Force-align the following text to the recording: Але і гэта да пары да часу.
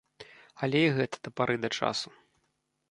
Але 0.67 0.81
і 0.85 0.89
гэта 1.01 1.17
да 1.29 1.35
пары 1.41 1.55
да 1.65 1.69
часу. 1.81 2.09